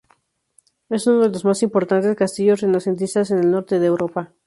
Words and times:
Es 0.89 1.05
uno 1.05 1.19
de 1.21 1.29
los 1.29 1.45
más 1.45 1.61
importante 1.61 2.15
castillos 2.15 2.61
renacentistas 2.61 3.29
en 3.29 3.37
el 3.37 3.51
Norte 3.51 3.77
de 3.79 3.85
Europa. 3.85 4.33